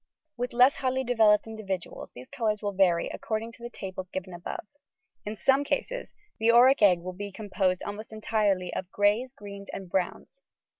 [0.35, 4.41] With less highly developed individuals these colours will varj, according to the tables above given.
[5.27, 9.91] In some cases the auric egg will be composed almost entirely of greys, greens and
[9.91, 10.41] browns